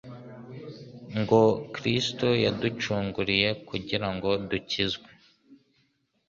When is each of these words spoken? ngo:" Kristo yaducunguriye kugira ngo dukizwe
ngo:" 1.19 1.41
Kristo 1.75 2.27
yaducunguriye 2.45 3.49
kugira 3.69 4.07
ngo 4.13 4.29
dukizwe 4.49 5.07